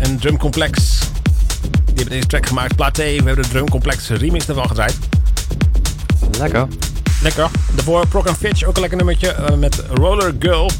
en 0.00 0.18
Drum 0.18 0.36
Complex. 0.36 0.98
Die 1.70 1.94
hebben 1.94 2.08
deze 2.08 2.26
track 2.26 2.46
gemaakt. 2.46 2.76
Plaat 2.76 2.96
We 2.96 3.02
hebben 3.02 3.42
de 3.42 3.48
Drum 3.48 3.68
Complex 3.68 4.08
remix 4.08 4.48
ervan 4.48 4.68
gedraaid. 4.68 4.98
Lekker. 6.38 6.66
Lekker. 7.22 7.48
Daarvoor 7.74 8.06
Proc 8.06 8.28
Fitch, 8.38 8.64
ook 8.64 8.74
een 8.74 8.80
lekker 8.80 8.98
nummertje 8.98 9.36
uh, 9.50 9.56
met 9.56 9.82
Roller 9.90 10.34
Girl. 10.38 10.70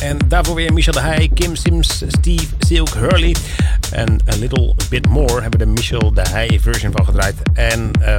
En 0.00 0.18
daarvoor 0.28 0.54
weer 0.54 0.72
Michel 0.72 0.92
de 0.92 1.00
Heij, 1.00 1.30
Kim 1.34 1.56
Sims, 1.56 2.02
Steve, 2.08 2.46
Silk, 2.58 2.88
Hurley. 2.88 3.36
En 3.90 4.20
A 4.32 4.36
Little 4.36 4.74
Bit 4.88 5.08
More 5.08 5.40
hebben 5.40 5.58
de 5.58 5.66
Michel 5.66 6.14
de 6.14 6.22
Heij 6.28 6.58
version 6.62 6.92
van 6.92 7.04
gedraaid. 7.04 7.34
En 7.54 7.90
uh, 8.00 8.16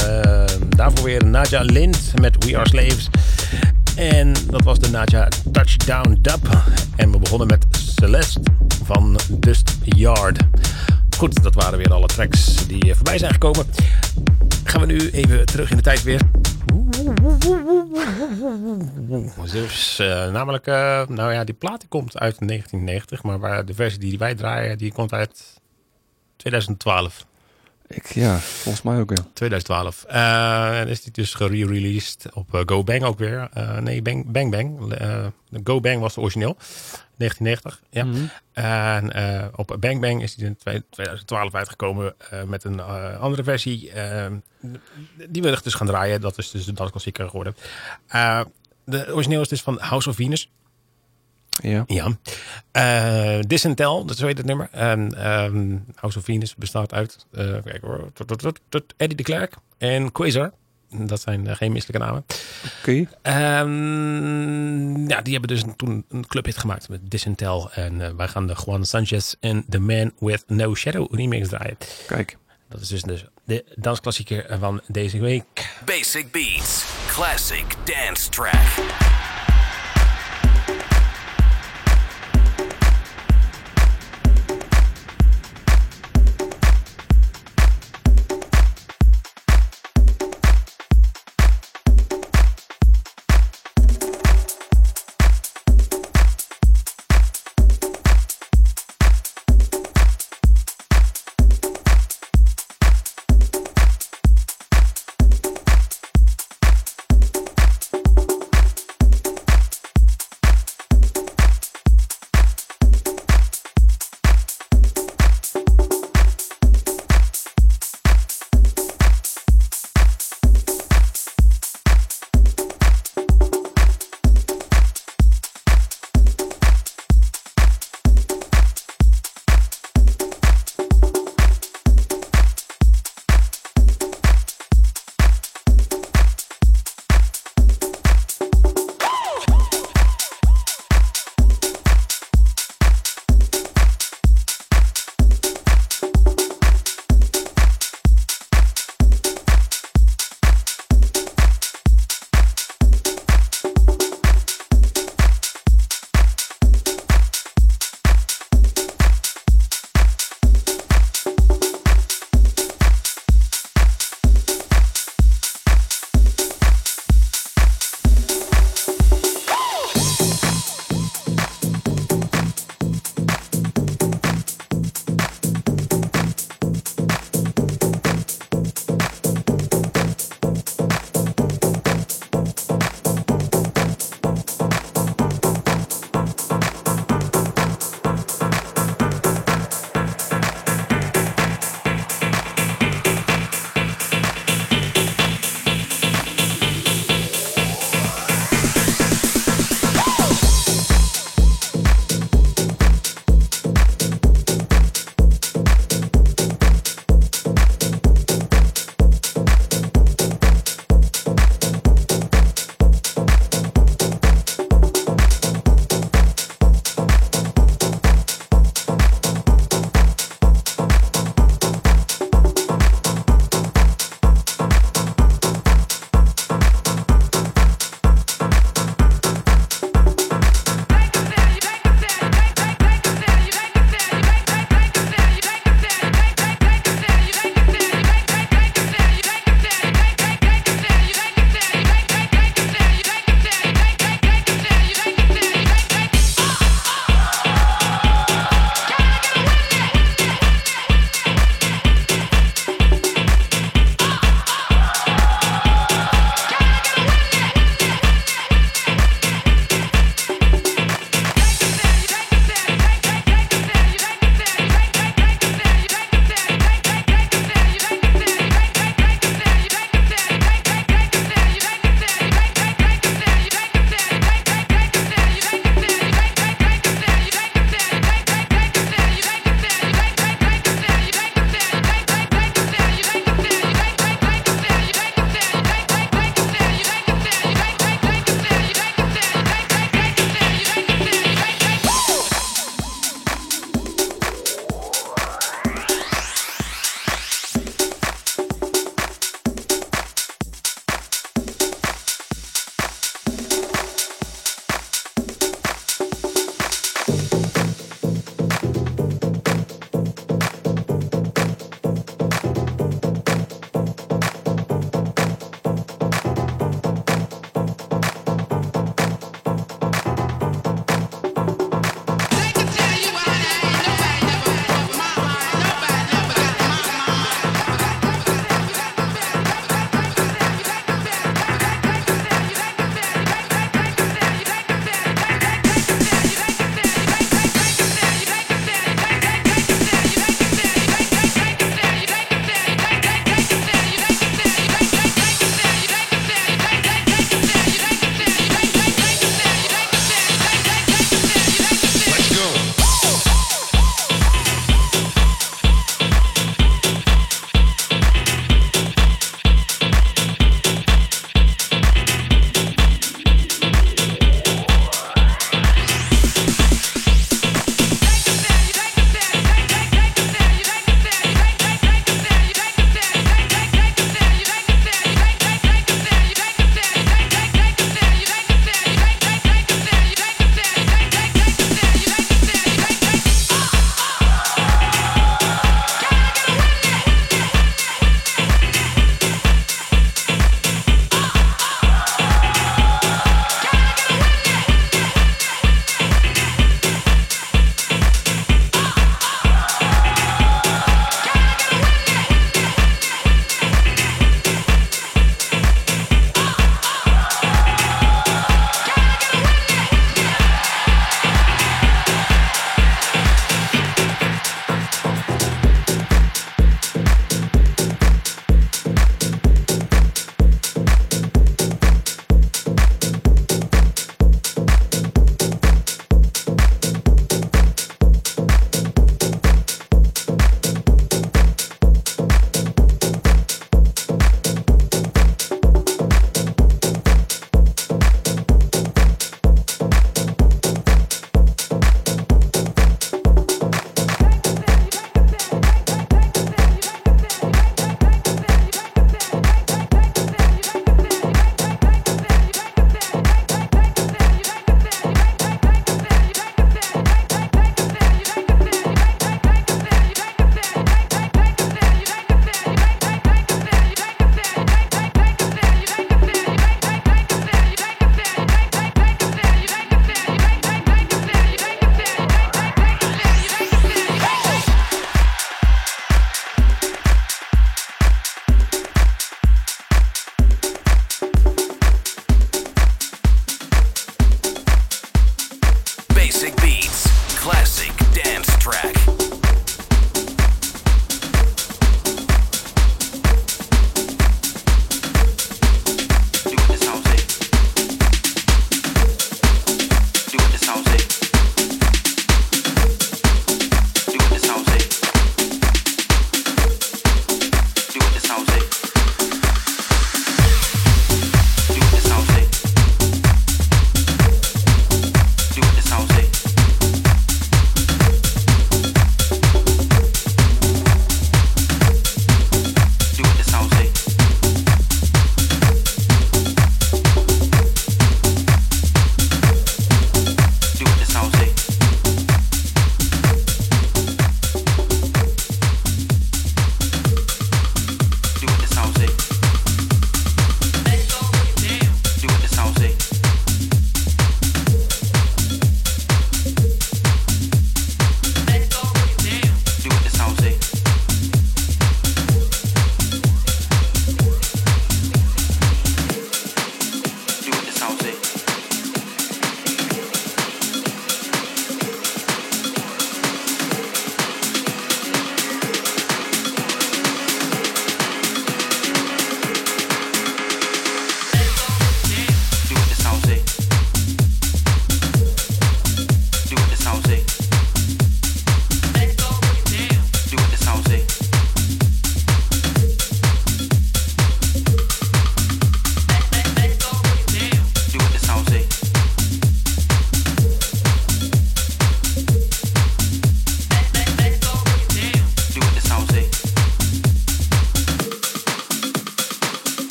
daarvoor 0.69 1.03
weer 1.03 1.25
Naja 1.25 1.61
Lind 1.61 2.13
met 2.21 2.45
We 2.45 2.57
Are 2.57 2.69
Slaves. 2.69 3.09
En 3.95 4.33
dat 4.49 4.63
was 4.63 4.79
de 4.79 4.89
Naja 4.89 5.27
Touchdown 5.51 6.17
Dub. 6.21 6.47
En 6.95 7.11
we 7.11 7.17
begonnen 7.17 7.47
met 7.47 7.65
Celeste 7.71 8.41
van 8.85 9.19
Dust 9.29 9.77
Yard. 9.83 10.39
Goed, 11.17 11.43
dat 11.43 11.53
waren 11.55 11.77
weer 11.77 11.93
alle 11.93 12.07
tracks 12.07 12.67
die 12.67 12.95
voorbij 12.95 13.17
zijn 13.17 13.31
gekomen. 13.31 13.65
Gaan 14.63 14.81
we 14.81 14.87
nu 14.87 15.09
even 15.09 15.45
terug 15.45 15.71
in 15.71 15.77
de 15.77 15.83
tijd 15.83 16.03
weer. 16.03 16.21
Dus 19.51 19.99
uh, 19.99 20.31
namelijk, 20.31 20.67
uh, 20.67 21.07
nou 21.07 21.33
ja, 21.33 21.43
die 21.43 21.55
plaat 21.55 21.85
komt 21.87 22.17
uit 22.17 22.47
1990, 22.47 23.23
maar 23.23 23.39
waar 23.39 23.65
de 23.65 23.73
versie 23.73 23.99
die 23.99 24.17
wij 24.17 24.35
draaien, 24.35 24.77
die 24.77 24.93
komt 24.93 25.13
uit 25.13 25.61
2012. 26.35 27.25
Ik, 27.87 28.13
ja, 28.13 28.37
volgens 28.37 28.83
mij 28.83 28.99
ook, 28.99 29.09
ja. 29.09 29.25
2012. 29.33 30.05
Uh, 30.09 30.79
en 30.79 30.87
is 30.87 31.01
die 31.01 31.11
dus 31.11 31.33
gere-released 31.33 32.27
op 32.33 32.53
uh, 32.53 32.61
Go 32.65 32.83
Bang 32.83 33.03
ook 33.03 33.17
weer. 33.17 33.49
Uh, 33.57 33.77
nee, 33.77 34.01
Bang 34.01 34.31
Bang. 34.31 34.51
Bang. 34.51 34.93
Go 35.63 35.79
Bang 35.79 35.99
was 35.99 36.13
de 36.13 36.21
origineel. 36.21 36.57
1990, 37.17 37.81
ja. 37.89 38.03
Mm 38.03 38.13
-hmm. 38.13 38.29
En 38.53 39.51
op 39.55 39.75
Bang 39.79 40.01
Bang 40.01 40.21
is 40.21 40.35
die 40.35 40.45
in 40.45 40.57
2012 40.89 41.53
uitgekomen 41.53 42.15
met 42.47 42.63
een 42.63 42.81
andere 43.19 43.43
versie. 43.43 43.91
die 45.29 45.41
wil 45.41 45.53
ik 45.53 45.63
dus 45.63 45.73
gaan 45.73 45.87
draaien. 45.87 46.21
Dat 46.21 46.37
is 46.37 46.51
dus 46.51 46.65
de 46.65 46.73
klassieker 46.73 47.29
geworden. 47.29 47.55
de 48.85 49.13
origineel 49.13 49.41
is 49.41 49.47
dus 49.47 49.61
van 49.61 49.77
House 49.79 50.09
of 50.09 50.15
Venus. 50.15 50.49
Ja. 51.61 51.83
ja. 51.87 52.17
Uh, 53.37 53.41
Disintel, 53.47 54.05
dat 54.05 54.15
is 54.15 54.21
weet 54.21 54.37
het 54.37 54.45
nummer. 54.45 54.67
En 54.71 55.31
um, 55.33 55.85
House 55.95 56.17
of 56.17 56.23
Venus 56.23 56.55
bestaat 56.55 56.93
uit 56.93 57.25
uh, 57.31 57.57
kijk 57.63 57.81
hoor, 57.81 58.11
Eddie 58.97 59.17
de 59.17 59.23
Klerk 59.23 59.55
en 59.77 60.11
Quasar. 60.11 60.51
Dat 60.89 61.21
zijn 61.21 61.45
uh, 61.45 61.55
geen 61.55 61.71
misselijke 61.71 62.05
namen. 62.05 62.25
Oké. 62.79 63.07
Okay. 63.21 63.61
Um, 63.61 65.09
ja, 65.09 65.21
die 65.21 65.33
hebben 65.33 65.49
dus 65.49 65.63
toen 65.75 66.05
een 66.09 66.27
clubhit 66.27 66.57
gemaakt 66.57 66.89
met 66.89 66.99
Disintel. 67.03 67.71
En 67.71 68.17
wij 68.17 68.27
gaan 68.27 68.47
de 68.47 68.55
Juan 68.65 68.85
Sanchez 68.85 69.33
en 69.39 69.65
The 69.69 69.79
Man 69.79 70.11
With 70.19 70.43
No 70.47 70.75
Shadow 70.75 71.15
remix 71.15 71.47
draaien. 71.47 71.77
Kijk. 72.07 72.37
Dat 72.69 72.81
is 72.81 72.87
dus 72.87 73.01
de, 73.01 73.29
de 73.43 73.65
dansklassieker 73.75 74.57
van 74.59 74.81
deze 74.87 75.19
week. 75.19 75.75
Basic 75.85 76.31
Beats, 76.31 76.85
classic 77.07 77.75
dance 77.85 78.29
track. 78.29 79.32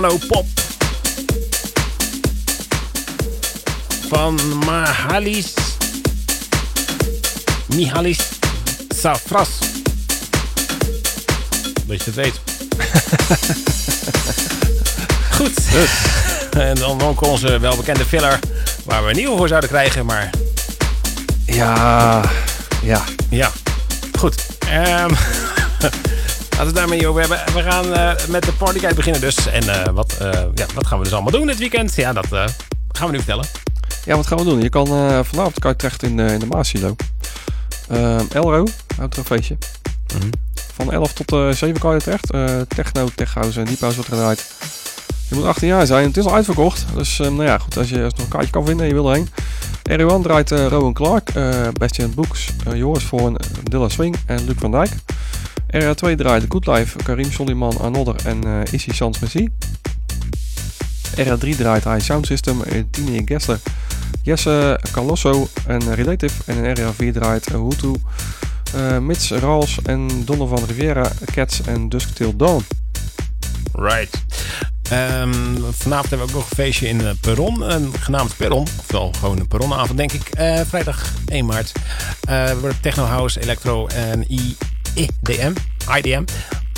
Piano 0.00 0.18
Pop. 0.28 0.46
Van 4.08 4.58
Mahalis. 4.64 5.54
Mihalis 7.74 8.18
Safras. 8.88 9.48
Dat 11.86 12.04
je 12.04 12.04
het 12.04 12.14
weet. 12.14 12.40
Goed. 15.36 15.58
En 16.50 16.74
dan 16.74 17.02
ook 17.02 17.22
onze 17.22 17.58
welbekende 17.58 18.04
filler. 18.04 18.38
Waar 18.84 19.02
we 19.04 19.10
een 19.10 19.16
nieuwe 19.16 19.36
voor 19.36 19.48
zouden 19.48 19.70
krijgen. 19.70 20.06
Maar 20.06 20.30
Ja, 21.46 22.22
ja. 22.82 23.04
ja, 23.30 23.50
goed. 24.18 24.46
Ehm 24.68 25.12
laten 26.60 26.74
we 26.74 26.80
het 26.80 26.90
daarmee 26.90 27.08
over 27.08 27.20
hebben. 27.20 27.54
We 27.54 27.70
gaan 27.70 27.94
eh, 27.94 28.26
met 28.28 28.44
de 28.44 28.52
partykite 28.52 28.94
beginnen 28.94 29.20
dus. 29.20 29.46
En 29.46 29.68
eh, 29.68 29.92
wat, 29.92 30.16
eh, 30.20 30.30
ja, 30.54 30.66
wat 30.74 30.86
gaan 30.86 30.98
we 30.98 31.04
dus 31.04 31.12
allemaal 31.12 31.32
doen 31.32 31.46
dit 31.46 31.58
weekend? 31.58 31.94
Ja, 31.94 32.12
dat 32.12 32.26
gaan 32.88 33.06
we 33.06 33.10
nu 33.10 33.16
vertellen. 33.16 33.44
Ja, 34.04 34.16
wat 34.16 34.26
gaan 34.26 34.38
we 34.38 34.44
doen? 34.44 34.62
Je 34.62 34.68
kan 34.68 34.86
vanavond 35.24 35.58
kan 35.58 35.70
je 35.70 35.76
terecht 35.76 36.02
in, 36.02 36.18
in 36.18 36.38
de 36.38 36.46
Maasilo. 36.46 36.96
Elro, 38.32 38.66
houdt 38.96 39.12
er 39.12 39.18
een 39.18 39.24
feestje. 39.24 39.56
Mhm. 40.14 40.28
Van 40.74 40.92
11 40.92 41.12
tot 41.12 41.32
eh 41.32 41.50
7 41.50 41.78
kan 41.78 41.94
je 41.94 42.00
terecht. 42.00 42.28
Techno, 42.68 43.08
tech 43.14 43.34
house 43.34 43.60
en 43.60 43.66
deep 43.66 43.80
house 43.80 43.96
wordt 43.96 44.10
gedraaid. 44.10 44.50
Je 45.28 45.34
moet 45.34 45.44
18 45.44 45.68
jaar 45.68 45.86
zijn. 45.86 46.06
Het 46.06 46.16
is 46.16 46.24
al 46.24 46.34
uitverkocht. 46.34 46.84
Dus 46.94 47.18
nou 47.18 47.44
ja, 47.44 47.58
goed. 47.58 47.76
Als 47.76 47.88
je, 47.88 48.02
als 48.02 48.12
je 48.12 48.16
nog 48.16 48.24
een 48.24 48.32
kaartje 48.32 48.50
kan 48.50 48.66
vinden 48.66 48.82
en 48.82 48.88
je 48.88 49.00
wil 49.02 49.10
erheen. 49.10 49.28
R1 49.90 50.22
draait 50.22 50.50
Rowan 50.50 50.92
Clark, 50.92 51.32
Bastian 51.72 52.14
Boeks, 52.14 52.48
Joris 52.74 53.04
Voorn, 53.04 53.36
Dilla 53.62 53.88
Swing 53.88 54.16
en 54.26 54.44
Luc 54.44 54.56
van 54.58 54.70
Dijk. 54.70 54.90
R2 55.72 56.16
draait 56.16 56.48
Good 56.48 56.66
Life, 56.66 56.96
Karim 57.02 57.32
Soliman, 57.32 57.78
Anodder 57.80 58.14
en 58.24 58.44
eh 58.44 58.72
Issy 58.72 58.90
Sans 58.92 59.18
Messi. 59.20 59.48
R3 61.16 61.56
draait 61.56 61.84
High 61.84 62.00
Sound 62.00 62.26
System, 62.26 62.62
eh, 62.62 62.82
Tine 62.90 63.22
Gessler, 63.24 63.58
Jesse 64.22 64.80
Calosso 64.92 65.48
en 65.66 65.94
Relative. 65.94 66.42
En 66.46 66.64
in 66.64 66.76
R4 66.76 67.12
draait 67.12 67.46
Hutu, 67.46 67.92
eh 68.74 68.98
Mits 68.98 69.30
Rals 69.30 69.78
en 69.82 70.08
Donovan 70.24 70.64
Riviera, 70.66 71.12
Cats 71.32 71.60
en 71.62 71.88
Dusktail 71.88 72.36
Dawn. 72.36 72.64
Right. 73.72 74.24
Ehm, 74.90 75.32
vanavond 75.70 76.10
hebben 76.10 76.26
we 76.26 76.32
ook 76.32 76.38
nog 76.40 76.50
een 76.50 76.56
feestje 76.56 76.88
in 76.88 77.00
eh, 77.00 77.10
Perron, 77.20 77.70
een 77.70 77.92
genaamd 77.98 78.36
Perron. 78.36 78.66
Ofwel 78.78 79.12
gewoon 79.18 79.38
een 79.38 79.48
Perronavond, 79.48 79.96
denk 79.98 80.12
ik. 80.12 80.30
Vrijdag 80.66 81.12
1 81.26 81.46
maart. 81.46 81.72
Eh 82.20 82.52
wordt 82.60 82.82
Techno 82.82 83.04
House, 83.04 83.40
Electro 83.40 83.86
en 83.86 84.24
IDM. 84.94 85.52
IDM. 85.96 86.24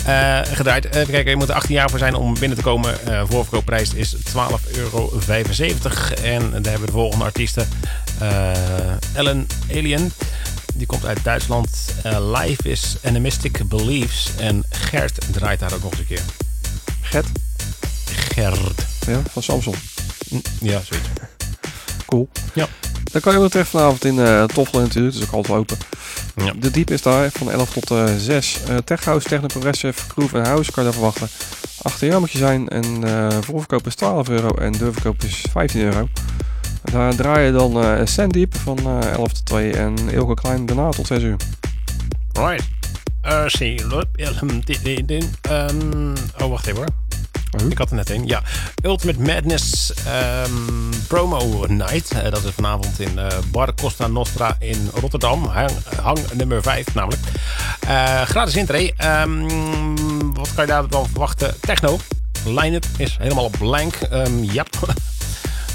eh, 0.06 0.40
gedraaid. 0.44 0.84
Even 0.84 1.12
kijken, 1.12 1.30
je 1.30 1.36
moet 1.36 1.48
er 1.48 1.54
18 1.54 1.74
jaar 1.74 1.90
voor 1.90 1.98
zijn 1.98 2.14
om 2.14 2.38
binnen 2.38 2.58
te 2.58 2.64
komen. 2.64 3.06
Eh 3.06 3.22
voorverkoopprijs 3.28 3.94
is 3.94 4.14
12,75 4.14 4.76
euro. 4.76 5.20
En 6.22 6.50
daar 6.50 6.62
hebben 6.62 6.80
we 6.80 6.86
de 6.86 6.92
volgende 6.92 7.24
artiesten. 7.24 7.68
Eh, 8.18 8.50
Ellen 9.14 9.46
Alien. 9.70 10.12
Die 10.74 10.86
komt 10.86 11.04
uit 11.06 11.24
Duitsland. 11.24 11.68
Life 12.18 12.68
is 12.68 12.96
Animistic 13.04 13.68
Beliefs. 13.68 14.30
En 14.38 14.64
Gert 14.70 15.18
draait 15.32 15.60
daar 15.60 15.72
ook 15.72 15.82
nog 15.82 15.90
eens 15.90 16.00
een 16.00 16.06
keer. 16.06 16.22
Gert, 17.00 17.26
Gerd. 18.34 18.86
ja, 19.06 19.20
van 19.32 19.42
Samsung. 19.42 19.76
Ja, 20.60 20.80
zoiets. 20.84 21.08
Cool. 22.12 22.28
Ja. 22.54 22.66
Dan 23.12 23.20
kan 23.20 23.32
je 23.32 23.38
ook 23.38 23.50
terecht 23.50 23.68
vanavond 23.68 24.04
in 24.04 24.14
uh, 24.14 24.44
Toffelen 24.44 24.82
natuurlijk, 24.82 25.14
dus 25.14 25.26
ook 25.26 25.32
altijd 25.32 25.58
open. 25.58 25.76
Ja. 26.36 26.52
De 26.56 26.70
diep 26.70 26.90
is 26.90 27.02
daar 27.02 27.30
van 27.30 27.50
11 27.50 27.72
tot 27.72 27.90
eh 27.90 28.04
6. 28.16 28.58
Eh 28.68 28.76
Tech 28.76 29.04
House, 29.04 29.28
Techno 29.28 29.46
Progressive, 29.46 30.00
Groove 30.08 30.38
en 30.38 30.46
House 30.46 30.72
kan 30.72 30.84
je 30.84 30.90
daar 30.90 30.98
verwachten. 30.98 31.28
18 31.82 32.08
jaar 32.08 32.20
moet 32.20 32.30
je 32.30 32.38
zijn 32.38 32.68
en 32.68 33.04
eh 33.04 33.38
voorverkoop 33.40 33.86
is 33.86 33.94
12 33.94 34.28
euro 34.28 34.54
en 34.54 34.72
deurverkoop 34.72 35.22
is 35.22 35.44
15 35.50 35.80
euro. 35.80 36.08
Daar 36.82 37.14
draai 37.14 37.46
je 37.46 37.52
dan 37.52 37.82
eh 37.82 38.00
Sandeep 38.04 38.56
van 38.56 38.78
eh 38.78 39.12
11 39.12 39.32
tot 39.32 39.46
2 39.46 39.72
en 39.72 39.96
Ilke 40.10 40.34
Klein 40.34 40.66
daarna 40.66 40.90
tot 40.90 41.06
6 41.06 41.22
uur. 41.22 41.36
Right. 42.32 42.68
Uh, 43.24 43.46
zie. 43.46 43.80
Um, 45.50 46.12
oh, 46.38 46.48
wacht 46.48 46.66
even 46.66 46.76
hoor. 46.76 47.01
Huh? 47.58 47.70
Ik 47.70 47.78
had 47.78 47.90
er 47.90 47.96
net 47.96 48.10
een. 48.10 48.26
Ja. 48.26 48.42
Ultimate 48.82 49.20
Madness 49.20 49.92
ehm, 49.92 50.90
Promo 51.08 51.64
Night. 51.68 52.10
Eh, 52.10 52.30
dat 52.30 52.44
is 52.44 52.50
vanavond 52.54 53.00
in 53.00 53.18
eh, 53.18 53.26
Bar 53.50 53.74
Costa 53.74 54.06
Nostra 54.06 54.56
in 54.58 54.90
Rotterdam. 54.94 55.44
Hang, 56.02 56.18
nummer 56.32 56.62
5 56.62 56.94
namelijk. 56.94 57.22
Eh, 57.80 58.22
gratis 58.22 58.56
intree. 58.56 58.94
Ehm, 58.96 59.48
wat 60.32 60.54
kan 60.54 60.64
je 60.64 60.70
daar 60.70 60.88
dan 60.88 61.06
verwachten? 61.06 61.54
Techno. 61.60 61.98
Line-up 62.44 62.86
is 62.96 63.16
helemaal 63.20 63.50
blank. 63.58 63.94
Ehm 63.94 64.42
ja. 64.42 64.64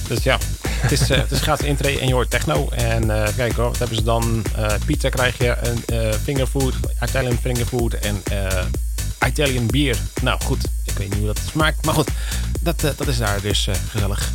Dus 0.07 0.23
ja, 0.23 0.37
het 0.69 0.91
is, 0.91 1.09
het 1.09 1.31
is 1.31 1.41
gratis 1.41 1.65
intree 1.65 1.99
en 1.99 2.07
je 2.07 2.13
hoort 2.13 2.29
techno. 2.29 2.69
En 2.69 3.07
kijk 3.35 3.53
hoor, 3.53 3.67
wat 3.67 3.77
hebben 3.77 3.97
ze 3.97 4.03
dan? 4.03 4.43
Eh, 4.55 4.73
pizza 4.85 5.09
krijg 5.09 5.37
je, 5.37 5.55
een 5.61 6.13
fingerfood, 6.13 6.73
Italian 7.03 7.37
fingerfood 7.37 7.93
en 7.93 8.23
Italian 9.25 9.67
bier. 9.67 9.97
Nou 10.21 10.41
goed, 10.43 10.63
ik 10.85 10.97
weet 10.97 11.09
niet 11.09 11.17
hoe 11.17 11.27
dat 11.27 11.39
smaakt. 11.51 11.85
Maar 11.85 11.93
goed, 11.93 12.09
dat, 12.61 12.83
eh, 12.83 12.91
dat 12.97 13.07
is 13.07 13.17
daar 13.17 13.41
dus 13.41 13.67
eh, 13.67 13.75
gezellig. 13.89 14.31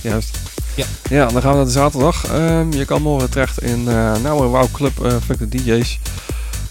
Juist. 0.00 0.38
Ja. 0.74 0.86
Ja, 1.08 1.26
dan 1.26 1.42
gaan 1.42 1.50
we 1.50 1.56
naar 1.56 1.64
de 1.64 1.70
zaterdag. 1.70 2.26
Ehm, 2.26 2.72
je 2.72 2.84
kan 2.84 3.02
morgen 3.02 3.30
terecht 3.30 3.62
in 3.62 3.88
uh, 3.88 4.16
Nouwe 4.16 4.46
Wow 4.46 4.72
Club 4.72 5.04
uh, 5.04 5.16
Fuck 5.24 5.36
the 5.38 5.48
DJ's. 5.48 5.98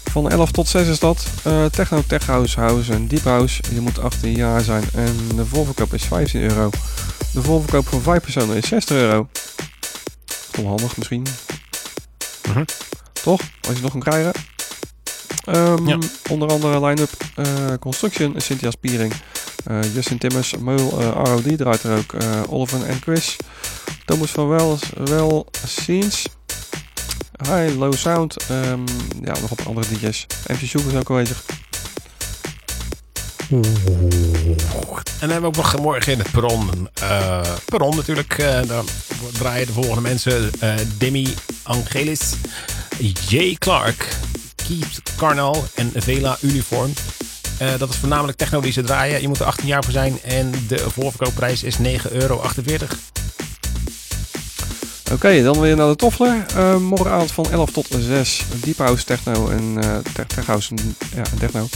Van 0.04 0.30
11 0.30 0.50
tot 0.50 0.68
6 0.68 0.86
is 0.86 0.98
dat. 0.98 1.26
Uh, 1.46 1.64
techno, 1.64 2.02
tech 2.06 2.26
house, 2.26 2.60
house 2.60 2.92
en 2.92 3.08
deep 3.08 3.24
house. 3.24 3.62
Je 3.72 3.80
moet 3.80 3.98
18 3.98 4.32
jaar 4.32 4.60
zijn 4.60 4.84
en 4.94 5.16
de 5.36 5.46
voorverkoop 5.46 5.94
is 5.94 6.04
15 6.04 6.40
euro. 6.40 6.70
De 7.32 7.42
voorverkoop 7.42 7.88
voor 7.88 8.02
5 8.02 8.22
personen 8.22 8.56
is 8.56 8.68
60 8.68 8.96
euro. 8.96 9.28
Onhandig 10.58 10.96
misschien. 10.96 11.26
Mhm. 12.48 12.64
Toch? 13.22 13.40
Als 13.68 13.76
je 13.76 13.82
nog 13.82 13.90
kan 13.90 14.00
krijgen. 14.00 14.32
Um, 15.48 15.86
Ja. 15.88 15.98
Onder 16.30 16.48
andere 16.48 16.86
line-up 16.86 17.10
uh, 17.36 17.46
Construction, 17.80 18.34
Cynthia 18.36 18.70
Spiering, 18.70 19.12
uh, 19.70 19.78
Justin 19.94 20.18
Timmers, 20.18 20.54
Meul, 20.58 21.00
uh, 21.00 21.08
ROD 21.24 21.56
draait 21.58 21.82
er 21.82 21.96
ook, 21.98 22.12
uh, 22.12 22.40
Oliver 22.48 22.84
en 22.86 23.00
Chris, 23.00 23.36
Thomas 24.04 24.30
van 24.30 24.48
Wel, 24.48 24.78
Wel 25.04 25.46
Scenes, 25.66 26.26
High 27.48 27.78
Low 27.78 27.94
Sound, 27.94 28.36
um, 28.50 28.84
ja, 29.24 29.32
nog 29.40 29.50
op 29.50 29.60
andere 29.66 29.86
DJ's. 29.88 30.26
MC 30.46 30.68
Soep 30.68 30.86
is 30.92 30.94
ook 30.98 31.10
aanwezig. 31.10 31.42
En 35.20 35.30
dan 35.30 35.30
hebben 35.30 35.40
we 35.40 35.46
ook 35.58 35.72
nog 35.72 35.80
morgen 35.82 36.12
in 36.12 36.18
het 36.18 36.30
perron. 36.30 36.88
eh 36.94 37.40
perron 37.64 37.96
natuurlijk. 37.96 38.38
eh 38.38 38.60
daar 38.66 38.82
draaien 39.32 39.66
de 39.66 39.72
volgende 39.72 40.00
mensen. 40.00 40.50
eh 40.60 40.74
Demi 40.98 41.34
Angelis, 41.62 42.32
Jay 43.28 43.54
Clark, 43.58 44.16
Keith 44.68 45.02
Carnal 45.16 45.64
en 45.74 45.92
Vela 45.94 46.38
Uniform. 46.40 46.92
Eh, 47.58 47.68
dat 47.78 47.90
is 47.90 47.96
voornamelijk 47.96 48.38
techno 48.38 48.60
die 48.60 48.72
ze 48.72 48.82
draaien. 48.82 49.20
Je 49.20 49.28
moet 49.28 49.40
er 49.40 49.46
18 49.46 49.66
jaar 49.66 49.84
voor 49.84 49.92
zijn. 49.92 50.18
En 50.22 50.52
de 50.68 50.78
voorverkoopprijs 50.90 51.62
is 51.62 51.78
9,48 51.78 52.12
euro. 52.12 52.42
Oké, 55.12 55.42
dan 55.42 55.60
weer 55.60 55.76
naar 55.76 55.88
de 55.88 55.96
Toffler. 55.96 56.46
Uh, 56.56 56.76
morgenavond 56.76 57.32
van 57.32 57.50
11 57.50 57.70
tot 57.70 57.86
6. 57.98 58.42
Deep 58.64 58.78
House, 58.78 59.04
Techno 59.04 59.48
en 59.48 59.78
uh, 59.84 60.44
House 60.46 60.74
ja, 61.14 61.22
Techno. 61.38 61.68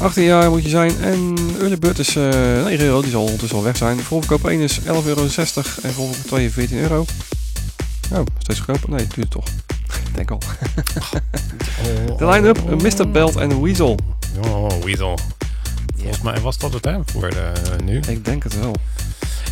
18 0.00 0.24
jaar 0.24 0.50
moet 0.50 0.62
je 0.62 0.68
zijn. 0.68 1.00
En 1.00 1.34
early 1.58 1.78
bird 1.78 1.98
is 1.98 2.16
eh 2.16 2.64
9 2.64 2.80
euro. 2.80 3.00
Die 3.00 3.10
zal 3.10 3.22
ondertussen 3.22 3.58
al 3.58 3.64
weg 3.64 3.76
zijn. 3.76 4.00
Voorverkoop 4.00 4.48
1 4.48 4.60
is 4.60 4.80
11,60 4.80 4.84
euro. 4.86 5.22
En 5.22 5.92
voorverkoop 5.92 6.26
2 6.26 6.46
is 6.46 6.52
14 6.52 6.78
euro. 6.78 7.04
Oh, 8.12 8.26
steeds 8.38 8.60
goedkoper. 8.60 8.90
Nee, 8.90 9.06
duurt 9.14 9.30
toch. 9.30 9.44
Denk 10.14 10.30
al. 10.30 10.38
De 12.18 12.26
line-up. 12.26 12.82
Mr. 12.82 13.10
Belt 13.10 13.36
en 13.36 13.62
Weasel. 13.62 13.98
Oh, 14.44 14.82
Weasel. 14.84 15.18
Volgens 15.96 16.20
mij 16.20 16.40
was 16.40 16.58
dat 16.58 16.72
het 16.72 16.84
hè, 16.84 16.98
voor 17.04 17.28
eh, 17.28 17.52
nu. 17.84 18.00
Ik 18.08 18.24
denk 18.24 18.42
het 18.42 18.60
wel. 18.60 18.74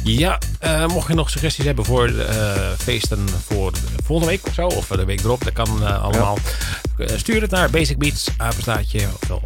Ja, 0.02 0.38
eh, 0.58 0.86
mocht 0.86 1.08
je 1.08 1.14
nog 1.14 1.30
suggesties 1.30 1.64
hebben 1.64 1.84
voor 1.84 2.06
de, 2.06 2.22
eh, 2.22 2.70
feesten 2.78 3.28
voor 3.46 3.72
de 3.72 3.78
volgende 4.04 4.32
week 4.32 4.46
of 4.46 4.54
zo, 4.54 4.66
of 4.66 4.86
de 4.86 5.04
week 5.04 5.20
erop, 5.20 5.44
dat 5.44 5.52
kan 5.52 6.00
allemaal. 6.00 6.38
Stuur 6.98 7.40
het 7.40 7.50
naar 7.50 7.70
Basic 7.70 7.98
Beats, 7.98 8.28
apenstaatje, 8.36 9.06
ofwel 9.22 9.42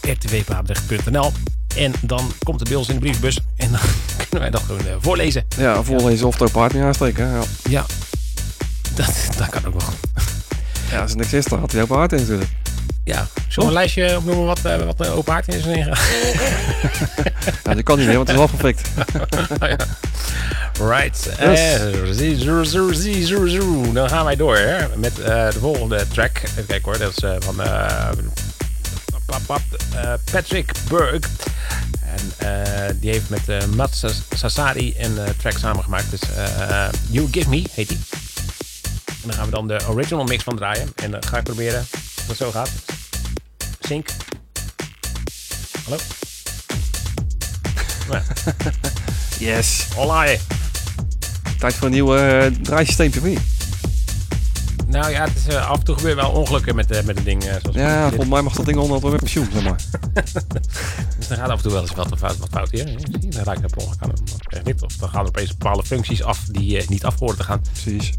rtwpaapdrecht.nl. 0.00 1.32
En 1.76 1.92
dan 2.00 2.32
komt 2.42 2.60
het 2.60 2.68
bij 2.68 2.78
ons 2.78 2.88
in 2.88 2.94
de 2.94 3.00
brievenbus 3.00 3.40
en 3.56 3.70
dan 3.70 3.80
kunnen 4.28 4.40
wij 4.40 4.50
dat 4.50 4.62
gewoon 4.62 4.82
voorlezen. 5.00 5.46
Ja, 5.56 5.82
voorlezen 5.82 6.26
of 6.26 6.38
het 6.38 6.48
op 6.48 6.54
hard 6.54 6.72
niet 6.72 6.82
aansteken. 6.82 7.28
Ja. 7.28 7.42
Ja, 7.68 7.86
dat, 8.94 9.28
dat 9.36 9.48
kan 9.48 9.66
ook 9.66 9.80
wel. 9.80 9.88
Ja, 10.94 11.00
als 11.02 11.10
er 11.10 11.16
niks 11.16 11.32
is, 11.32 11.44
dan 11.44 11.60
gaat 11.60 11.72
hij 11.72 11.82
open 11.82 11.96
hard 11.96 12.12
in 12.12 12.18
natuurlijk. 12.18 12.50
Ja, 13.04 13.26
zullen 13.48 13.52
we 13.58 13.64
een 13.64 13.72
lijstje 13.72 14.16
opnoemen 14.16 14.44
wat, 14.46 14.64
eh, 14.64 14.76
wat 14.76 15.00
een 15.00 15.12
open 15.12 15.32
haard 15.32 15.48
is? 15.54 15.64
Ja, 17.64 17.74
dat 17.74 17.82
kan 17.82 17.98
niet 17.98 18.06
meer, 18.06 18.16
want 18.16 18.28
het 18.28 18.36
is 18.36 18.42
afgefikt. 18.42 18.88
Right. 20.80 21.28
Eh, 21.38 21.54
zie, 22.10 22.38
zoe, 22.38 22.64
zoe, 22.64 22.94
zie, 22.94 23.26
zoe, 23.26 23.48
zoe. 23.48 23.92
Dan 23.92 24.08
gaan 24.08 24.24
wij 24.24 24.36
door 24.36 24.56
hè, 24.56 24.96
met 24.96 25.18
eh, 25.20 25.50
de 25.50 25.58
volgende 25.58 26.06
track. 26.12 26.36
Even 26.44 26.66
kijken 26.66 26.84
hoor, 26.90 26.98
dat 26.98 27.10
is 27.16 27.22
eh, 27.22 27.30
van 27.38 27.60
eh, 27.62 28.08
eh, 29.94 30.12
Patrick 30.32 30.72
Berg. 30.88 31.18
En 32.16 32.32
eh, 32.36 32.90
die 33.00 33.10
heeft 33.10 33.28
met 33.28 33.48
eh 33.48 33.64
Mats 33.76 33.98
Sas- 33.98 34.22
Sassari 34.34 34.94
een 34.98 35.18
eh, 35.18 35.24
track 35.36 35.58
samengemaakt. 35.58 36.10
Dus 36.10 36.20
eh, 36.36 36.84
You 37.10 37.28
Give 37.30 37.48
Me 37.48 37.62
heet 37.72 37.88
die. 37.88 37.98
En 39.24 39.30
dan 39.30 39.38
gaan 39.38 39.44
we 39.44 39.50
dan 39.50 39.68
de 39.68 39.80
original 39.88 40.24
mix 40.24 40.42
van 40.42 40.56
draaien. 40.56 40.88
En 40.94 41.10
dan 41.10 41.24
ga 41.24 41.36
ik 41.38 41.44
proberen 41.44 41.80
of 42.20 42.26
het 42.26 42.36
zo 42.36 42.50
gaat. 42.50 42.70
Sync. 43.80 44.08
Hallo? 45.84 45.98
Yes. 49.38 49.86
hola. 49.94 50.24
hè. 50.24 50.36
Tijd 51.58 51.74
voor 51.74 51.86
een 51.86 51.92
nieuw 51.92 52.16
uh, 52.16 52.46
draaisysteem 52.62 53.12
voor 53.12 53.22
wie? 53.22 53.38
Nou 54.86 55.10
ja, 55.10 55.24
het 55.24 55.36
is, 55.36 55.46
eh, 55.54 55.70
af 55.70 55.78
en 55.78 55.84
toe 55.84 55.94
gebeuren 55.94 56.22
wel 56.24 56.32
ongelukken 56.32 56.74
met, 56.74 56.90
eh, 56.90 57.02
met 57.02 57.16
een 57.16 57.24
ding. 57.24 57.44
eh, 57.44 57.54
zoals 57.62 57.76
Ja, 57.76 58.08
volgens 58.08 58.30
mij 58.30 58.42
mag 58.42 58.54
dat 58.54 58.66
ding 58.66 58.78
onder 58.78 59.10
met 59.10 59.16
pensioen, 59.20 59.48
zeg 59.52 59.62
maar. 59.62 59.80
Dus 61.18 61.28
dan 61.28 61.36
gaat 61.38 61.48
af 61.48 61.56
en 61.56 61.62
toe 61.62 61.72
wel 61.72 61.80
eens 61.82 61.94
wat 61.94 62.14
fout, 62.18 62.38
wat 62.38 62.48
fout 62.50 62.70
hier. 62.70 62.88
Je, 62.88 63.28
Dan 63.28 63.42
raak 63.42 63.56
ik 63.58 63.66
per 63.66 63.76
ongeluk 63.78 64.02
aan. 64.02 64.08
Dan 64.08 64.38
krijg 64.38 64.62
ik 64.66 64.72
dit. 64.72 64.82
Of 64.82 64.96
dan 64.96 65.08
gaan 65.08 65.20
er 65.20 65.26
opeens 65.26 65.56
bepaalde 65.56 65.84
functies 65.84 66.22
af 66.22 66.38
die 66.50 66.78
eh, 66.78 66.88
niet 66.88 67.04
af 67.04 67.18
horen 67.18 67.36
te 67.36 67.44
gaan. 67.44 67.60
Precies. 67.72 68.12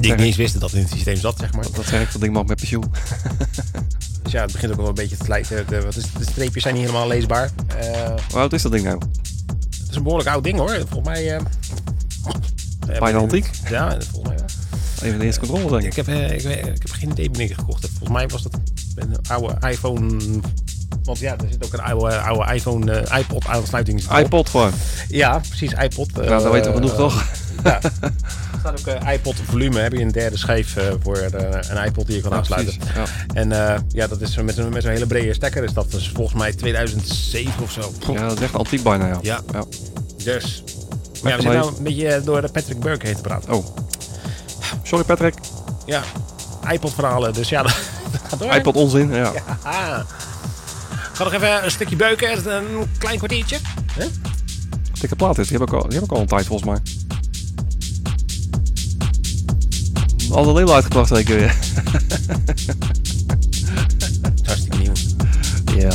Die 0.00 0.10
ik 0.12 0.16
niet 0.16 0.26
eens 0.26 0.36
wist 0.36 0.60
dat 0.60 0.72
in 0.72 0.80
het 0.82 0.90
systeem 0.90 1.16
zat, 1.16 1.36
zeg 1.38 1.52
maar. 1.52 1.64
Dat 1.74 1.84
zeg 1.86 2.00
ik, 2.02 2.12
dat 2.12 2.20
ding 2.20 2.32
mag 2.32 2.44
met 2.46 2.56
pensioen. 2.56 2.84
Dus 4.22 4.34
ja, 4.34 4.42
het 4.42 4.52
begint 4.52 4.72
ook 4.72 4.78
wel 4.78 4.88
een 4.88 4.94
beetje 4.94 5.16
te 5.16 5.24
slijten. 5.24 5.66
De, 5.68 5.82
wat 5.82 5.96
is, 5.96 6.04
de 6.18 6.24
streepjes 6.30 6.62
zijn 6.62 6.74
niet 6.74 6.84
helemaal 6.84 7.06
leesbaar. 7.08 7.50
Eh, 7.78 8.14
Hoe 8.30 8.40
oud 8.40 8.52
is 8.52 8.62
dat 8.62 8.72
ding 8.72 8.84
nou? 8.84 8.98
het 9.70 9.90
is 9.90 9.96
een 9.96 10.02
behoorlijk 10.02 10.28
oud 10.30 10.44
ding 10.44 10.58
hoor. 10.58 10.70
Volgens 10.88 11.04
mij... 11.04 11.36
eh, 11.36 12.98
Bijna 12.98 13.18
antiek? 13.18 13.50
Ja, 13.70 13.90
volgens 14.10 14.28
mij 14.28 14.36
wel. 14.36 14.46
Even 15.02 15.18
de 15.18 15.24
eerste 15.24 15.40
controle, 15.46 15.70
denk 15.70 15.82
ik. 15.82 15.88
Ik 15.88 15.96
heb, 15.96 16.08
eh, 16.08 16.30
ik, 16.64 16.64
heb 16.64 16.90
geen 16.90 17.10
idee 17.10 17.28
wanneer 17.28 17.50
ik 17.50 17.54
gekocht 17.58 17.82
heb. 17.82 17.90
Volgens 17.90 18.18
mij 18.18 18.28
was 18.28 18.42
dat 18.42 18.60
een 18.94 19.16
oude 19.28 19.68
iPhone... 19.70 20.16
Want 21.02 21.18
ja, 21.18 21.32
er 21.36 21.46
zit 21.50 21.64
ook 21.64 21.72
een 21.72 21.80
oude, 21.80 22.18
oude 22.18 22.54
iPhone, 22.54 23.06
iPod 23.18 23.46
aansluiting. 23.46 24.18
iPod 24.18 24.48
gewoon. 24.48 24.72
Ja, 25.08 25.38
precies, 25.48 25.72
iPod. 25.72 26.10
Ja, 26.14 26.22
dat 26.38 26.52
weten 26.52 26.70
we 26.70 26.76
genoeg, 26.76 26.94
toch? 26.94 27.24
Ja. 27.64 27.80
Staat 28.66 28.96
ook 28.96 29.02
eh, 29.02 29.12
iPod 29.12 29.34
volume. 29.44 29.78
Heb 29.78 29.92
je 29.92 30.00
een 30.00 30.12
derde 30.12 30.36
schijf 30.36 30.76
eh, 30.76 30.84
voor 31.02 31.16
eh, 31.16 31.58
een 31.70 31.84
iPod 31.84 32.06
die 32.06 32.16
je 32.16 32.22
kan 32.22 32.30
Ja, 32.30 32.36
aansluiten. 32.36 32.74
Ja. 32.94 33.04
En 33.32 33.48
ja, 33.88 34.06
dat 34.06 34.20
is 34.20 34.36
met, 34.36 34.70
met 34.70 34.82
zo'n 34.82 34.92
hele 34.92 35.06
brede 35.06 35.34
stekker. 35.34 35.64
Is 35.64 35.72
dat 35.72 35.90
dus 35.90 36.10
volgens 36.14 36.38
mij 36.38 36.52
2007 36.52 37.62
of 37.62 37.70
zo. 37.70 37.92
ja, 38.12 38.28
dat 38.28 38.36
is 38.36 38.42
echt 38.42 38.54
antiek 38.54 38.82
bijna, 38.82 39.06
ja. 39.06 39.18
Ja. 39.22 39.40
ja. 39.52 39.64
Dus. 40.24 40.62
Maar 41.22 41.30
ja, 41.32 41.36
we 41.36 41.42
zitten 41.42 41.60
nou 41.60 41.76
een 41.76 41.82
beetje 41.82 42.20
door 42.24 42.50
Patrick 42.50 42.80
Burke 42.80 43.06
heen 43.06 43.16
te 43.16 43.22
praten. 43.22 43.54
Oh. 43.54 43.66
Sorry 44.82 45.04
Patrick. 45.04 45.34
Ja, 45.86 46.02
iPod 46.72 46.94
verhalen. 46.94 47.32
Dus 47.32 47.48
ja, 47.48 47.62
dat 48.12 48.20
gaat 48.28 48.38
door. 48.38 48.54
iPod 48.54 48.74
onzin, 48.74 49.12
ja. 49.12 49.32
Ga 51.12 51.24
nog 51.24 51.32
even 51.32 51.64
een 51.64 51.70
stukje 51.70 51.96
beuken. 51.96 52.52
Een 52.54 52.90
klein 52.98 53.18
kwartiertje. 53.18 53.58
Huh? 53.98 54.06
Dikke 55.00 55.16
plaat 55.16 55.38
is. 55.38 55.48
Die 55.48 55.58
heb 55.58 55.68
ik 55.68 55.74
al, 55.74 55.82
die 55.82 55.94
heb 55.94 56.04
ik 56.04 56.12
al 56.12 56.20
een 56.20 56.26
tijd 56.26 56.46
volgens 56.46 56.70
mij. 56.70 57.05
Al 60.36 60.44
de 60.44 60.52
leeuw 60.52 60.72
uitgebracht 60.72 61.08
zeker 61.08 61.36
weer. 61.36 61.56
Hartstikke 64.44 64.78
nieuw. 64.78 64.92
Ja. 65.76 65.90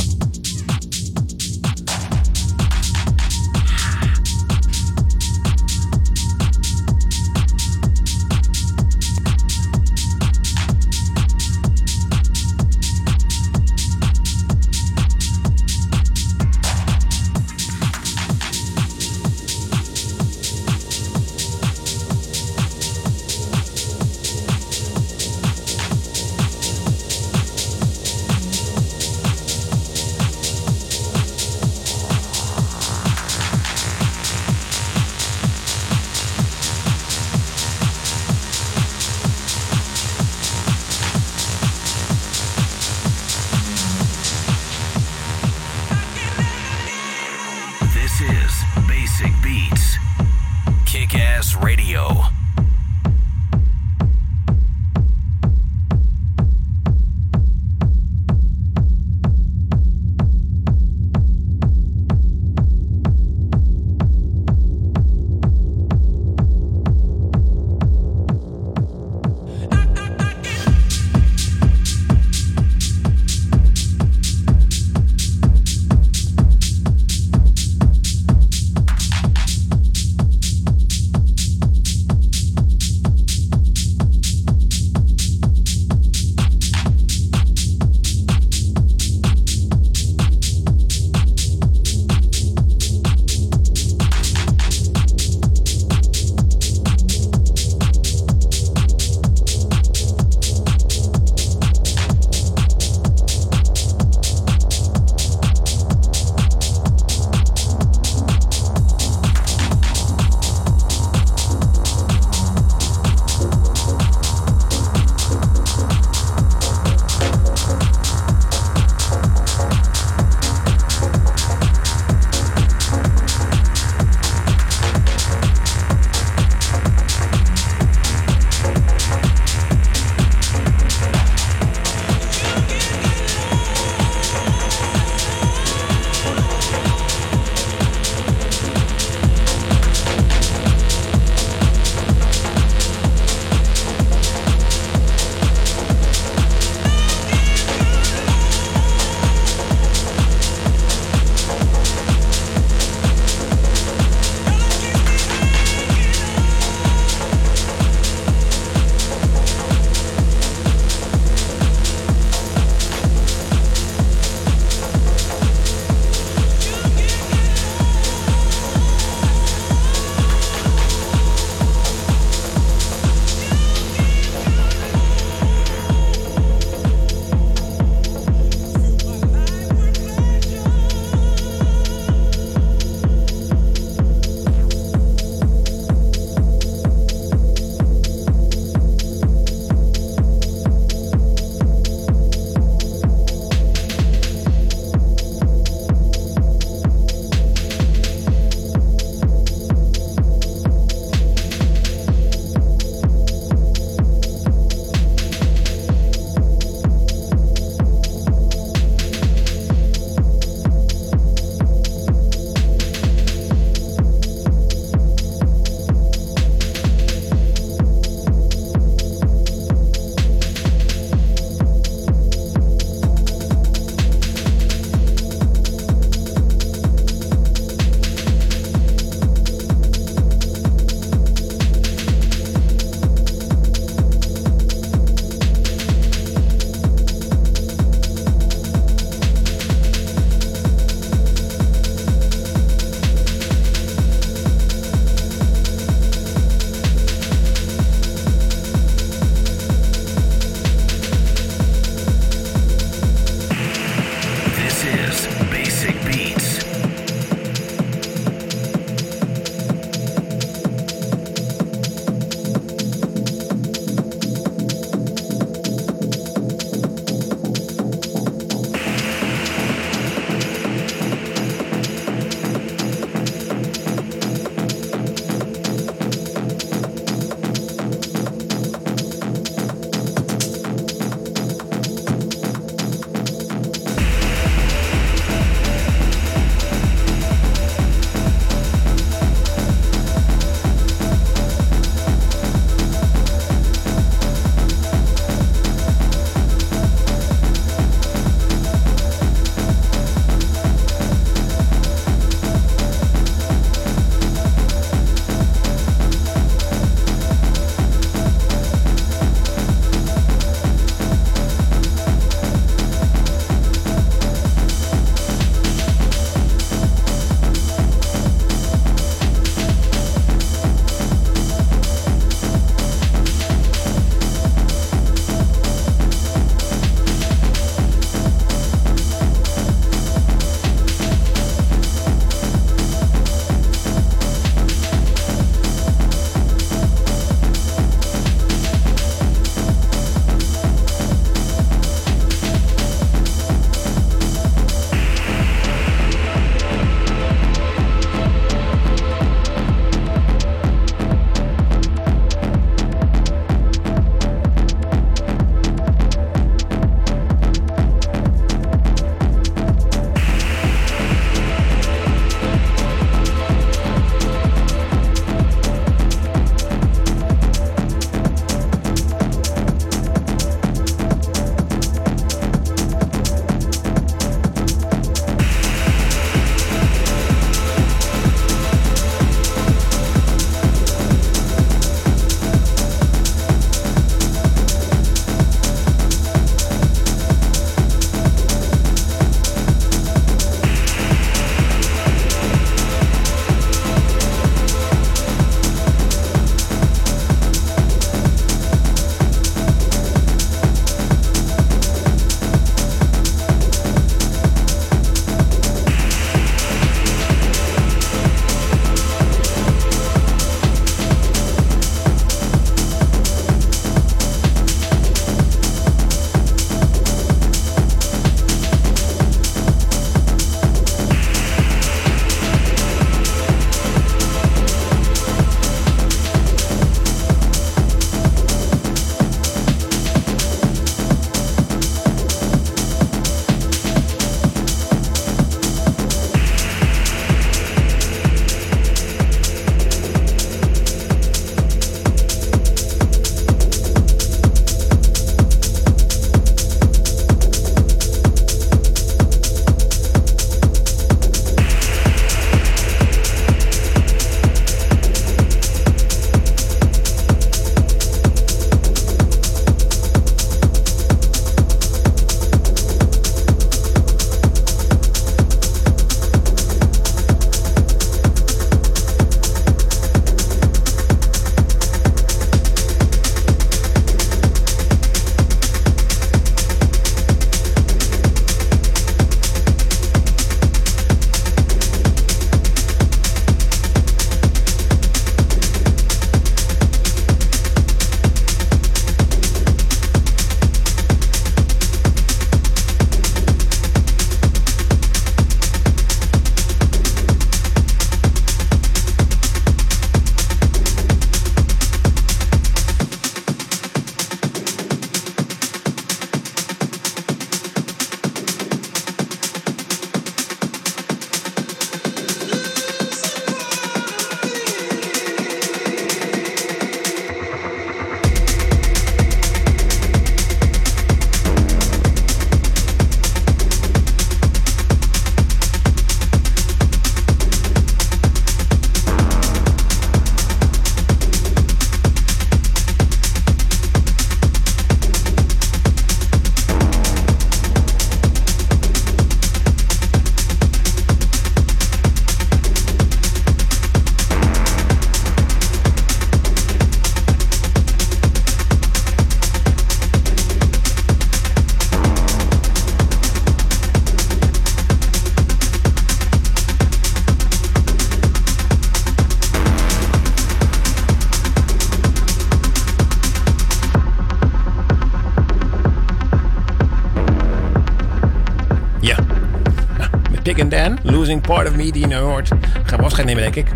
Part 571.46 571.68
of 571.68 571.76
Me, 571.76 571.92
die 571.92 572.00
je 572.00 572.06
nu 572.06 572.14
hoort. 572.14 572.48
Gaan 572.84 572.98
we 572.98 573.04
afscheid 573.04 573.26
nemen, 573.26 573.42
denk 573.42 573.54
ik. 573.56 573.66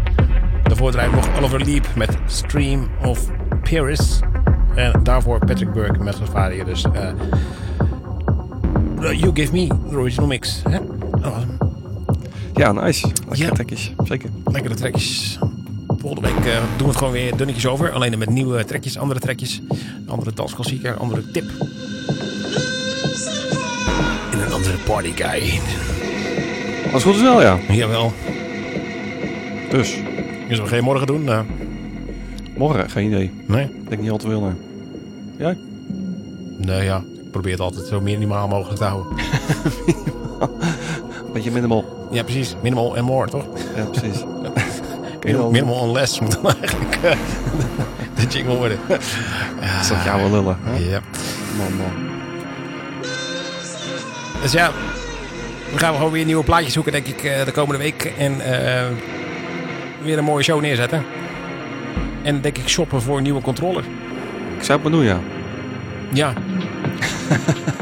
Daarvoor 0.62 0.90
draait 0.90 1.12
nog 1.12 1.36
Oliver 1.38 1.64
Leap 1.64 1.86
met 1.94 2.16
Stream 2.26 2.88
of 3.04 3.30
Paris. 3.70 4.20
En 4.74 5.00
daarvoor 5.02 5.38
Patrick 5.38 5.72
Burke 5.72 6.02
met 6.02 6.14
Safari. 6.14 6.64
Dus 6.64 6.84
uh, 9.00 9.12
You 9.20 9.30
Give 9.34 9.52
Me, 9.52 9.66
de 9.90 9.96
original 9.96 10.26
mix. 10.26 10.62
Hè? 10.68 10.78
Oh, 11.28 11.38
Ja, 12.54 12.72
nice. 12.72 13.06
Lekkere 13.06 13.36
Ja. 13.48 13.50
trekjes. 13.50 13.92
Zeker. 14.04 14.30
lekkere 14.44 14.74
trekjes. 14.74 15.38
Volgende 15.98 16.28
week 16.28 16.44
eh, 16.46 16.56
doen 16.60 16.62
we 16.78 16.84
het 16.86 16.96
gewoon 16.96 17.12
weer 17.12 17.36
dunnetjes 17.36 17.66
over. 17.66 17.90
Alleen 17.92 18.18
met 18.18 18.30
nieuwe 18.30 18.64
trekjes, 18.64 18.98
andere 18.98 19.20
trekjes. 19.20 19.60
Andere 20.06 20.32
dansklassieker, 20.34 20.96
andere 20.96 21.30
tip. 21.30 21.44
En 24.32 24.40
een 24.46 24.52
andere 24.52 24.76
party 24.76 25.12
guy. 25.14 25.60
Als 26.96 27.04
goed 27.04 27.14
is 27.14 27.20
wel, 27.22 27.40
ja. 27.40 27.58
Jawel. 27.68 28.12
Dus, 29.70 29.96
Dus 30.48 30.60
we 30.60 30.66
gaan 30.66 30.84
morgen 30.84 31.06
doen? 31.06 31.24
Nou, 31.24 31.44
morgen, 32.56 32.90
geen 32.90 33.06
idee. 33.06 33.30
nee. 33.46 33.64
Ik 33.64 33.88
denk 33.88 34.00
niet 34.02 34.10
al 34.10 34.16
te 34.16 34.26
veel, 34.28 34.40
nee. 34.40 34.52
Jij? 35.38 35.56
Nee, 36.56 36.84
ja. 36.84 36.96
Ik 37.24 37.30
probeer 37.30 37.52
het 37.52 37.60
altijd 37.60 37.86
zo 37.86 38.00
minimaal 38.00 38.48
mogelijk 38.48 38.78
te 38.78 38.84
houden. 38.84 39.12
Beetje 41.32 41.50
minimal. 41.50 42.08
Ja, 42.10 42.22
precies. 42.22 42.56
Minimal 42.62 42.96
en 42.96 43.04
more, 43.04 43.30
toch? 43.30 43.44
Ja, 43.76 43.84
precies. 43.84 44.22
Minimal, 45.24 45.50
minimal 45.50 45.92
less 45.92 46.20
moet 46.20 46.42
dan 46.42 46.54
eigenlijk 46.60 46.98
eh, 47.02 47.16
de 48.14 48.26
jingle 48.28 48.56
worden. 48.56 48.78
Dat 48.88 49.00
is 49.80 49.88
toch 49.88 50.04
jou 50.04 50.20
wel 50.20 50.30
lullen. 50.30 50.56
hè? 50.62 50.90
Ja. 50.90 51.00
Man, 51.58 51.76
man. 51.76 52.04
Dus 54.42 54.52
ja, 54.52 54.70
we 55.72 55.78
gaan 55.78 55.94
gewoon 55.94 56.12
weer 56.12 56.24
nieuwe 56.24 56.44
plaatjes 56.44 56.72
zoeken, 56.72 56.92
denk 56.92 57.06
ik, 57.06 57.22
eh, 57.22 57.44
de 57.44 57.52
komende 57.52 57.82
week. 57.82 58.12
En 58.18 58.40
eh, 58.40 58.84
weer 60.02 60.18
een 60.18 60.24
mooie 60.24 60.42
show 60.44 60.60
neerzetten. 60.60 61.04
En 62.22 62.40
denk 62.40 62.58
ik 62.58 62.68
shoppen 62.68 63.02
voor 63.02 63.16
een 63.16 63.22
nieuwe 63.22 63.40
controller. 63.40 63.84
Ik 64.58 64.64
zou 64.64 64.80
het 64.80 64.82
maar 64.82 64.98
doen, 64.98 65.04
ja. 65.04 65.20
Ja. 66.12 66.32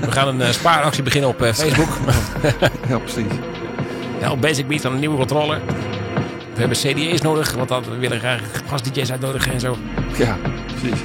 we 0.00 0.10
gaan 0.10 0.28
een 0.28 0.40
eh, 0.40 0.50
spaaractie 0.50 1.02
beginnen 1.02 1.30
op 1.30 1.40
Facebook. 1.40 1.88
Ja, 2.88 2.98
precies. 2.98 3.32
ja, 4.20 4.30
op 4.30 4.40
Basic 4.40 4.68
Beat 4.68 4.82
dan 4.82 4.92
een 4.92 4.98
nieuwe 4.98 5.16
controller. 5.16 5.60
We 6.54 6.60
hebben 6.60 6.78
CD's 6.78 7.20
nodig, 7.20 7.52
want 7.52 7.68
dat, 7.68 7.86
we 7.86 7.96
willen 7.96 8.18
graag 8.18 8.40
gast-DJ's 8.68 9.10
uitnodigen 9.10 9.52
en 9.52 9.60
zo. 9.60 9.76
Ja, 10.16 10.36
precies. 10.66 11.00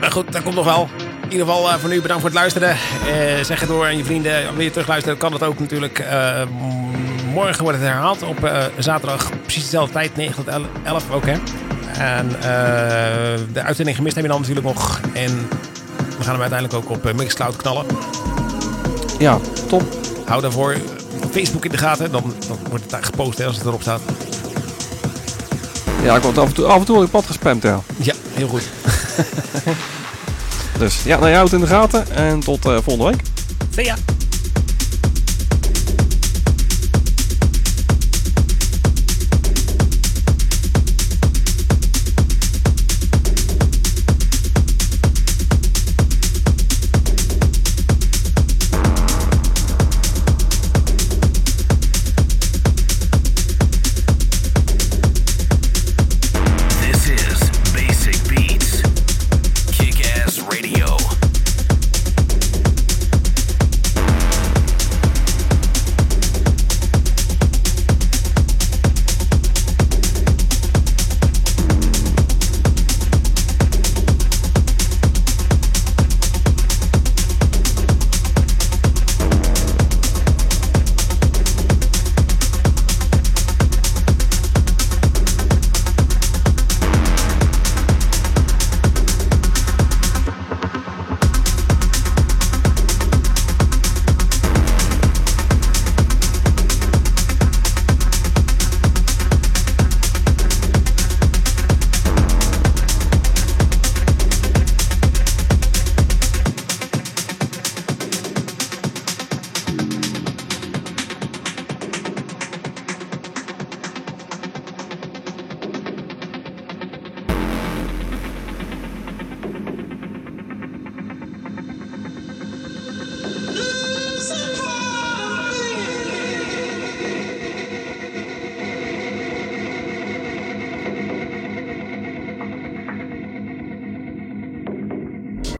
Maar 0.00 0.10
goed, 0.10 0.32
dat 0.32 0.42
komt 0.42 0.54
nog 0.54 0.64
wel. 0.64 0.88
In 1.26 1.32
ieder 1.32 1.46
geval 1.46 1.70
eh, 1.70 1.78
voor 1.78 1.88
nu 1.88 2.00
bedankt 2.00 2.22
voor 2.22 2.30
het 2.30 2.38
luisteren. 2.38 2.70
Eh, 2.70 3.44
zeg 3.44 3.60
het 3.60 3.68
door 3.68 3.84
aan 3.84 3.96
je 3.96 4.04
vrienden. 4.04 4.54
Wil 4.54 4.64
je 4.64 4.70
terugluisteren, 4.70 5.18
kan 5.18 5.30
dat 5.30 5.42
ook 5.42 5.58
natuurlijk. 5.58 5.98
Eh, 5.98 6.42
morgen 7.32 7.62
wordt 7.62 7.78
het 7.78 7.86
herhaald 7.88 8.22
op 8.22 8.50
zaterdag. 8.78 9.30
Precies 9.42 9.62
dezelfde 9.62 9.92
tijd, 9.92 10.16
9 10.16 10.44
tot 10.44 10.54
11 10.84 11.10
ook 11.10 11.26
hè. 11.26 11.36
En 11.98 12.28
de 13.52 13.62
uitzending 13.62 13.96
gemist 13.96 14.14
heb 14.14 14.24
je 14.24 14.30
dan 14.30 14.40
natuurlijk 14.40 14.66
nog. 14.66 15.00
En 15.12 15.48
we 16.18 16.24
gaan 16.24 16.32
hem 16.32 16.40
uiteindelijk 16.40 16.74
ook 16.74 16.90
op 16.90 17.12
Mixcloud 17.12 17.56
knallen. 17.56 17.86
Ja, 19.18 19.38
top. 19.68 19.82
Hou 20.26 20.40
daarvoor 20.42 20.76
Facebook 21.30 21.64
in 21.64 21.70
de 21.70 21.78
gaten. 21.78 22.12
Dan, 22.12 22.34
dan 22.48 22.58
wordt 22.68 22.82
het 22.82 22.90
daar 22.90 23.04
gepost 23.04 23.38
hè, 23.38 23.46
als 23.46 23.56
het 23.56 23.66
erop 23.66 23.80
staat. 23.80 24.00
Ja, 26.02 26.16
ik 26.16 26.22
word 26.22 26.38
af 26.38 26.48
en 26.48 26.54
toe, 26.54 26.66
af 26.66 26.78
en 26.78 26.84
toe 26.84 27.02
op 27.02 27.10
pad 27.10 27.26
gespamd, 27.26 27.62
ja. 27.62 27.80
Ja, 27.96 28.14
heel 28.34 28.48
goed. 28.48 28.62
Dus 30.78 31.02
ja, 31.02 31.18
nou, 31.18 31.30
je 31.30 31.36
houdt 31.36 31.52
in 31.52 31.60
de 31.60 31.66
gaten. 31.66 32.10
En 32.10 32.40
tot 32.40 32.66
eh, 32.66 32.76
volgende 32.82 33.04
week. 33.04 33.20
See 33.70 33.84
ya. 33.84 34.15